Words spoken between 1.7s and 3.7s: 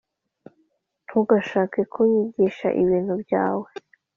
kunyigisha ibintu byawe